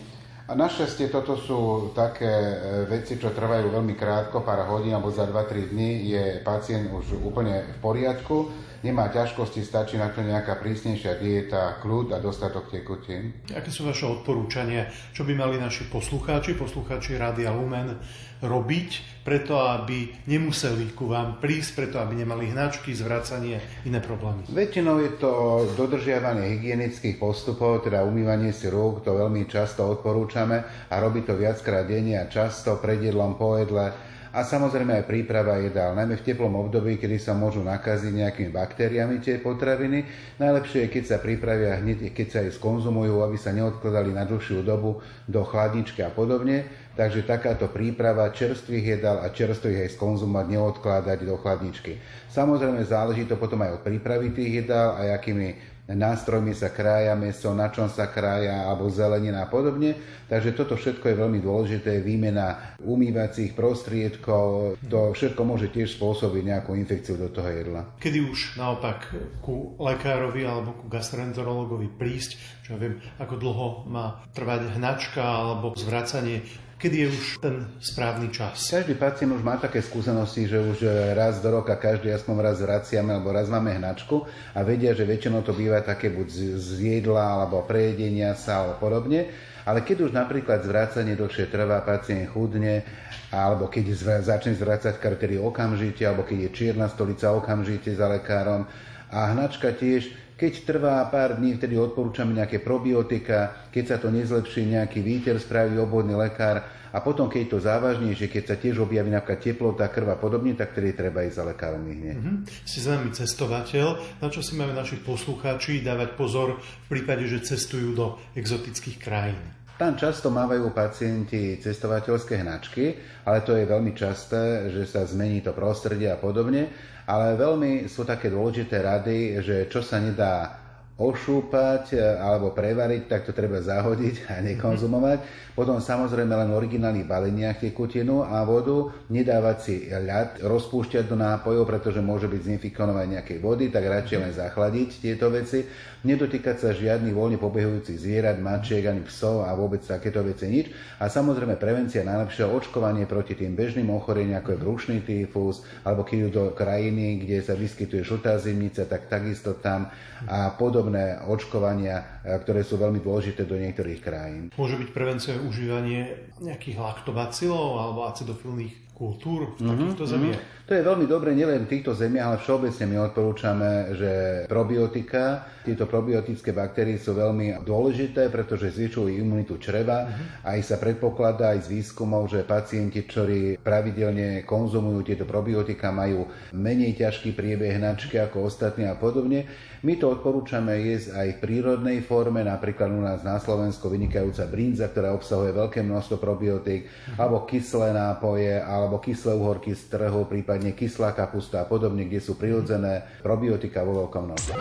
A 0.50 0.58
našťastie 0.58 1.06
toto 1.14 1.38
sú 1.38 1.94
také 1.94 2.26
e, 2.26 2.54
veci, 2.90 3.14
čo 3.14 3.30
trvajú 3.30 3.78
veľmi 3.78 3.94
krátko, 3.94 4.42
pár 4.42 4.66
hodín 4.74 4.90
alebo 4.90 5.14
za 5.14 5.22
2-3 5.22 5.70
dní 5.70 6.10
je 6.18 6.42
pacient 6.42 6.90
už 6.90 7.22
úplne 7.22 7.62
v 7.62 7.78
poriadku, 7.78 8.50
nemá 8.82 9.10
ťažkosti, 9.10 9.66
stačí 9.66 9.98
na 9.98 10.10
to 10.14 10.22
nejaká 10.22 10.58
prísnejšia 10.62 11.18
dieta, 11.18 11.78
kľud 11.82 12.14
a 12.14 12.22
dostatok 12.22 12.70
tekutín. 12.70 13.34
Aké 13.50 13.70
sú 13.70 13.86
vaše 13.86 14.06
odporúčania? 14.06 14.86
Čo 15.10 15.26
by 15.26 15.34
mali 15.34 15.58
naši 15.58 15.90
poslucháči, 15.90 16.54
poslucháči 16.54 17.18
Rádia 17.18 17.50
Lumen 17.50 17.98
robiť 18.38 19.22
preto, 19.26 19.58
aby 19.58 20.14
nemuseli 20.30 20.94
ku 20.94 21.10
vám 21.10 21.42
prísť, 21.42 21.70
preto, 21.74 21.96
aby 21.98 22.22
nemali 22.22 22.54
hnačky, 22.54 22.94
zvracanie, 22.94 23.58
iné 23.82 23.98
problémy? 23.98 24.46
Väčšinou 24.46 25.02
je 25.02 25.12
to 25.18 25.30
dodržiavanie 25.74 26.54
hygienických 26.54 27.18
postupov, 27.18 27.82
teda 27.82 28.06
umývanie 28.06 28.54
si 28.54 28.70
rúk, 28.70 29.02
to 29.02 29.18
veľmi 29.18 29.50
často 29.50 29.90
odporúčame 29.90 30.62
a 30.88 30.94
robí 31.02 31.26
to 31.26 31.34
viackrát 31.34 31.82
denne 31.82 32.22
a 32.22 32.30
často 32.30 32.78
pred 32.78 33.02
jedlom, 33.02 33.34
po 33.34 33.58
jedle 33.58 33.90
a 34.32 34.44
samozrejme 34.44 34.92
aj 35.00 35.08
príprava 35.08 35.56
jedál, 35.60 35.96
najmä 35.96 36.20
v 36.20 36.26
teplom 36.26 36.52
období, 36.68 37.00
kedy 37.00 37.16
sa 37.16 37.32
môžu 37.32 37.64
nakaziť 37.64 38.12
nejakými 38.12 38.50
baktériami 38.52 39.22
tie 39.24 39.40
potraviny. 39.40 40.04
Najlepšie 40.36 40.84
je, 40.84 40.92
keď 40.92 41.04
sa 41.04 41.16
pripravia 41.16 41.80
hneď, 41.80 42.12
keď 42.12 42.26
sa 42.28 42.38
aj 42.44 42.60
skonzumujú, 42.60 43.24
aby 43.24 43.36
sa 43.40 43.56
neodkladali 43.56 44.12
na 44.12 44.28
dlhšiu 44.28 44.60
dobu 44.60 45.00
do 45.24 45.40
chladničky 45.44 46.04
a 46.04 46.12
podobne. 46.12 46.68
Takže 46.98 47.22
takáto 47.24 47.70
príprava 47.70 48.26
čerstvých 48.34 48.98
jedál 48.98 49.22
a 49.22 49.30
čerstvých 49.30 49.86
aj 49.86 49.94
skonzumovať, 49.94 50.46
neodkladať 50.50 51.18
do 51.22 51.38
chladničky. 51.38 52.02
Samozrejme 52.34 52.82
záleží 52.82 53.22
to 53.22 53.38
potom 53.38 53.62
aj 53.62 53.78
od 53.78 53.82
prípravy 53.86 54.34
tých 54.34 54.66
jedál 54.66 54.98
a 54.98 55.14
akými 55.14 55.77
nástrojmi 55.88 56.52
sa 56.52 56.68
krája 56.68 57.16
meso, 57.16 57.48
na 57.56 57.72
čom 57.72 57.88
sa 57.88 58.12
krája, 58.12 58.68
alebo 58.68 58.92
zelenina 58.92 59.44
a 59.44 59.48
podobne. 59.48 59.96
Takže 60.28 60.52
toto 60.52 60.76
všetko 60.76 61.08
je 61.08 61.16
veľmi 61.16 61.40
dôležité, 61.40 62.04
výmena 62.04 62.76
umývacích 62.84 63.56
prostriedkov, 63.56 64.76
to 64.84 65.00
všetko 65.16 65.40
môže 65.48 65.72
tiež 65.72 65.96
spôsobiť 65.96 66.42
nejakú 66.44 66.76
infekciu 66.76 67.16
do 67.16 67.32
toho 67.32 67.48
jedla. 67.48 67.96
Kedy 67.96 68.18
už 68.28 68.60
naopak 68.60 69.08
ku 69.40 69.72
lekárovi 69.80 70.44
alebo 70.44 70.76
ku 70.76 70.92
gastroenterologovi 70.92 71.88
prísť, 71.96 72.30
čo 72.68 72.76
ja 72.76 72.78
viem, 72.78 73.00
ako 73.16 73.34
dlho 73.40 73.68
má 73.88 74.20
trvať 74.36 74.76
hnačka 74.76 75.24
alebo 75.24 75.72
zvracanie 75.72 76.44
kedy 76.78 76.96
je 76.96 77.08
už 77.10 77.26
ten 77.42 77.54
správny 77.82 78.30
čas? 78.30 78.70
Každý 78.70 78.94
pacient 78.94 79.34
už 79.34 79.42
má 79.42 79.58
také 79.58 79.82
skúsenosti, 79.82 80.46
že 80.46 80.62
už 80.62 80.86
raz 81.18 81.42
do 81.42 81.50
roka 81.50 81.74
každý 81.74 82.14
aspoň 82.14 82.34
raz 82.38 82.62
vraciame 82.62 83.18
alebo 83.18 83.34
raz 83.34 83.50
máme 83.50 83.74
hnačku 83.74 84.22
a 84.54 84.62
vedia, 84.62 84.94
že 84.94 85.02
väčšinou 85.02 85.42
to 85.42 85.50
býva 85.52 85.82
také 85.82 86.08
buď 86.14 86.56
z, 86.56 87.02
jedla 87.02 87.42
alebo 87.42 87.66
prejedenia 87.66 88.38
sa 88.38 88.62
alebo 88.62 88.78
podobne. 88.78 89.26
Ale 89.68 89.84
keď 89.84 90.08
už 90.08 90.16
napríklad 90.16 90.64
zvrácanie 90.64 91.12
dlhšie 91.12 91.52
trvá, 91.52 91.84
pacient 91.84 92.30
chudne, 92.32 92.88
alebo 93.28 93.68
keď 93.68 93.84
zvra- 93.92 94.22
začne 94.24 94.56
zvrácať 94.56 94.96
krv, 94.96 95.44
okamžite, 95.44 96.08
alebo 96.08 96.24
keď 96.24 96.48
je 96.48 96.50
čierna 96.56 96.88
stolica, 96.88 97.36
okamžite 97.36 97.92
za 97.92 98.08
lekárom. 98.08 98.64
A 99.12 99.36
hnačka 99.36 99.76
tiež, 99.76 100.08
keď 100.38 100.52
trvá 100.62 101.02
pár 101.10 101.42
dní, 101.42 101.58
vtedy 101.58 101.74
odporúčame 101.74 102.30
nejaké 102.30 102.62
probiotika, 102.62 103.66
keď 103.74 103.84
sa 103.84 103.96
to 103.98 104.14
nezlepší, 104.14 104.70
nejaký 104.70 105.02
výter 105.02 105.34
spraví 105.42 105.74
obvodný 105.82 106.14
lekár 106.14 106.62
a 106.94 106.98
potom, 107.02 107.26
keď 107.26 107.40
je 107.42 107.50
to 107.50 107.66
závažnejšie, 107.66 108.30
keď 108.30 108.44
sa 108.46 108.56
tiež 108.56 108.78
objaví 108.86 109.10
napríklad 109.10 109.42
teplota, 109.42 109.90
krv 109.90 110.14
a 110.14 110.16
podobne, 110.16 110.54
tak 110.54 110.72
vtedy 110.72 110.94
treba 110.94 111.26
ísť 111.26 111.36
za 111.42 111.44
lekárom 111.44 111.82
hneď. 111.82 112.16
Mhm. 112.22 112.34
Si 112.62 112.78
známy 112.78 113.10
cestovateľ, 113.12 113.86
na 114.22 114.28
čo 114.30 114.40
si 114.40 114.54
majú 114.54 114.70
našich 114.72 115.02
poslucháči 115.02 115.82
dávať 115.82 116.14
pozor 116.14 116.62
v 116.62 116.86
prípade, 116.86 117.26
že 117.26 117.42
cestujú 117.42 117.98
do 117.98 118.06
exotických 118.38 119.02
krajín? 119.02 119.57
Tam 119.78 119.94
často 119.94 120.26
mávajú 120.34 120.74
pacienti 120.74 121.54
cestovateľské 121.62 122.42
hnačky, 122.42 122.98
ale 123.22 123.46
to 123.46 123.54
je 123.54 123.62
veľmi 123.62 123.94
časté, 123.94 124.74
že 124.74 124.82
sa 124.90 125.06
zmení 125.06 125.38
to 125.38 125.54
prostredie 125.54 126.10
a 126.10 126.18
podobne. 126.18 126.66
Ale 127.06 127.38
veľmi 127.38 127.86
sú 127.86 128.02
také 128.02 128.26
dôležité 128.26 128.82
rady, 128.82 129.38
že 129.38 129.56
čo 129.70 129.78
sa 129.78 130.02
nedá 130.02 130.66
ošúpať 130.98 131.94
e, 131.94 132.02
alebo 132.02 132.50
prevariť, 132.50 133.06
tak 133.06 133.22
to 133.22 133.30
treba 133.30 133.62
zahodiť 133.62 134.26
a 134.34 134.42
nekonzumovať. 134.42 135.18
Potom 135.54 135.78
samozrejme 135.78 136.34
len 136.34 136.50
v 136.50 136.58
originálnych 136.58 137.06
baleniach 137.06 137.62
tekutinu 137.62 138.26
a 138.26 138.42
vodu, 138.42 138.90
nedávať 139.06 139.56
si 139.62 139.74
ľad, 139.90 140.42
rozpúšťať 140.42 141.06
do 141.06 141.14
nápojov, 141.18 141.66
pretože 141.66 142.02
môže 142.02 142.26
byť 142.26 142.42
zinfikované 142.42 143.18
nejakej 143.18 143.38
vody, 143.38 143.70
tak 143.70 143.86
radšej 143.86 144.18
len 144.18 144.34
zachladiť 144.34 144.88
tieto 144.98 145.30
veci. 145.30 145.66
Nedotýkať 145.98 146.62
sa 146.62 146.70
žiadnych 146.70 147.10
voľne 147.10 147.42
pobehujúcich 147.42 147.98
zvierat, 147.98 148.38
mačiek 148.38 148.86
ani 148.86 149.02
psov 149.02 149.42
a 149.42 149.50
vôbec 149.58 149.82
takéto 149.82 150.22
veci 150.22 150.46
nič. 150.46 150.70
A 151.02 151.10
samozrejme 151.10 151.58
prevencia 151.58 152.06
najlepšie 152.06 152.46
očkovanie 152.46 153.02
proti 153.10 153.34
tým 153.34 153.58
bežným 153.58 153.90
ochoreniam, 153.90 154.38
ako 154.38 154.54
je 154.54 154.62
brušný 154.62 154.98
tyfus, 155.02 155.66
alebo 155.82 156.06
keď 156.06 156.30
do 156.30 156.44
krajiny, 156.54 157.18
kde 157.26 157.42
sa 157.42 157.58
vyskytuje 157.58 158.06
žltá 158.06 158.38
zimnica, 158.38 158.86
tak 158.86 159.10
takisto 159.10 159.58
tam 159.58 159.90
a 160.26 160.54
podobné 160.88 161.20
očkovania, 161.28 161.96
e, 162.24 162.40
ktoré 162.40 162.64
sú 162.64 162.80
veľmi 162.80 163.04
dôležité 163.04 163.44
do 163.44 163.60
niektorých 163.60 164.00
krajín. 164.00 164.48
Môže 164.56 164.80
byť 164.80 164.88
prevencia 164.90 165.36
užívanie 165.36 166.32
nejakých 166.40 166.80
laktobacilov 166.80 167.76
alebo 167.76 168.08
acidofilných 168.08 168.96
kultúr 168.96 169.54
v 169.60 169.68
takýchto 169.68 170.04
Mhm, 170.04 170.10
zemiach? 170.10 170.40
Mhm. 170.68 170.70
To 170.70 170.76
je 170.76 170.84
veľmi 170.84 171.08
dobre 171.08 171.32
nielen 171.32 171.64
v 171.64 171.80
týchto 171.80 171.96
zemiach, 171.96 172.28
ale 172.28 172.42
všeobecne 172.44 172.84
my 172.92 172.96
odporúčame, 173.08 173.70
že 173.96 174.12
probiotika, 174.52 175.48
tieto 175.64 175.88
probiotické 175.88 176.52
baktérie 176.52 177.00
sú 177.00 177.16
veľmi 177.16 177.64
dôležité, 177.64 178.28
pretože 178.28 178.76
zvyšujú 178.76 179.08
imunitu 179.16 179.56
čreva. 179.56 180.08
Aj 180.44 180.60
sa 180.60 180.76
predpokladá 180.76 181.56
aj 181.56 181.68
z 181.68 181.80
výskumov, 181.80 182.28
že 182.28 182.44
pacienti, 182.44 183.00
ktorí 183.00 183.56
pravidelne 183.64 184.44
konzumujú 184.44 185.08
tieto 185.08 185.24
probiotika, 185.24 185.88
majú 185.88 186.28
menej 186.52 187.00
ťažký 187.00 187.32
priebeh 187.32 187.80
hnačky 187.80 188.20
ako 188.20 188.48
ostatní 188.48 188.88
a 188.88 188.96
podobne. 188.96 189.48
My 189.78 189.94
to 189.94 190.10
odporúčame 190.10 190.74
jesť 190.82 191.14
aj 191.14 191.28
v 191.38 191.42
prírodnej 191.44 191.98
forme, 192.02 192.42
napríklad 192.42 192.90
u 192.90 192.98
nás 192.98 193.22
na 193.22 193.38
Slovensku 193.38 193.86
vynikajúca 193.86 194.50
brinza, 194.50 194.90
ktorá 194.90 195.14
obsahuje 195.14 195.54
veľké 195.54 195.86
množstvo 195.86 196.18
probiotík, 196.18 197.14
alebo 197.14 197.46
kyslé 197.46 197.94
nápoje, 197.94 198.58
alebo 198.58 198.98
kyslé 198.98 199.38
uhorky 199.38 199.78
z 199.78 199.86
trhu, 199.86 200.26
prípadne 200.26 200.57
kyslá 200.74 201.14
kapusta 201.14 201.62
a 201.62 201.68
podobne, 201.70 202.04
kde 202.10 202.18
sú 202.18 202.34
prirodzené 202.34 203.06
probiotika 203.22 203.86
vo 203.86 204.06
veľkom 204.06 204.22
množstve. 204.34 204.58